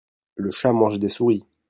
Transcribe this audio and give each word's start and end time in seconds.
le 0.35 0.49
chat 0.49 0.73
mange 0.73 0.97
des 0.97 1.09
souris. 1.09 1.45